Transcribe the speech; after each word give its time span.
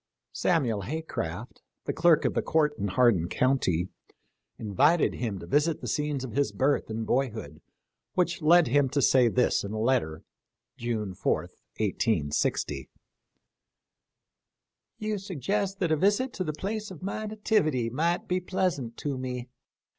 Samuel 0.33 0.81
Haycraft, 0.81 1.61
the 1.85 1.93
clerk 1.93 2.25
of 2.25 2.33
the 2.33 2.41
court 2.41 2.73
in 2.79 2.87
Hardin 2.87 3.29
county, 3.29 3.89
invited 4.57 5.13
him 5.13 5.37
to 5.37 5.45
visit 5.45 5.79
the 5.79 5.87
scenes 5.87 6.23
of 6.23 6.31
his 6.31 6.51
birth 6.51 6.89
and 6.89 7.05
boyhood, 7.05 7.61
which 8.15 8.41
led 8.41 8.65
him 8.65 8.89
to 8.89 8.99
say 9.03 9.27
this 9.27 9.63
in 9.63 9.73
a 9.73 9.79
letter, 9.79 10.23
June 10.75 11.13
4, 11.13 11.51
i860 11.79 12.87
:* 11.79 12.87
"You 14.97 15.19
suggest 15.19 15.77
that 15.77 15.91
a 15.91 15.97
visit 15.97 16.33
to 16.33 16.43
the 16.43 16.53
place 16.53 16.89
of 16.89 17.03
my 17.03 17.27
nativity 17.27 17.91
might 17.91 18.27
be 18.27 18.39
pleasant 18.39 18.97
to 18.97 19.19
me. 19.19 19.49